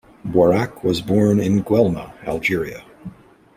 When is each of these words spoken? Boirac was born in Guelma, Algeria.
Boirac 0.25 0.83
was 0.83 0.99
born 0.99 1.39
in 1.39 1.63
Guelma, 1.63 2.11
Algeria. 2.25 2.83